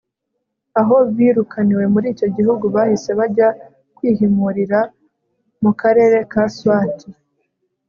aho 0.79 0.95
birukaniwe 1.15 1.85
muri 1.93 2.07
icyo 2.13 2.27
gihugu, 2.35 2.65
bahise 2.75 3.11
bajya 3.19 3.47
kwihimurira 3.95 4.79
mu 5.63 5.71
karere 5.79 6.17
ka 6.31 6.43
swati 6.57 7.09